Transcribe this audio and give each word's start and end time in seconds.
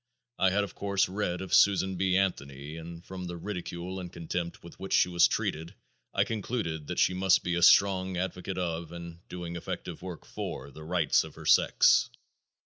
I 0.39 0.49
had 0.49 0.63
of 0.63 0.73
course 0.73 1.07
read 1.07 1.41
of 1.41 1.53
Susan 1.53 1.95
B. 1.95 2.17
Anthony 2.17 2.75
and 2.75 3.05
from 3.05 3.27
the 3.27 3.37
ridicule 3.37 3.99
and 3.99 4.11
contempt 4.11 4.63
with 4.63 4.79
which 4.79 4.93
she 4.93 5.09
was 5.09 5.27
treated 5.27 5.75
I 6.11 6.23
concluded 6.23 6.87
that 6.87 6.97
she 6.97 7.13
must 7.13 7.43
be 7.43 7.53
a 7.53 7.61
strong 7.61 8.17
advocate 8.17 8.57
of, 8.57 8.91
and 8.91 9.19
doing 9.29 9.55
effective 9.55 10.01
work 10.01 10.25
for, 10.25 10.71
the 10.71 10.83
rights 10.83 11.23
of 11.23 11.35
her 11.35 11.45
sex. 11.45 12.09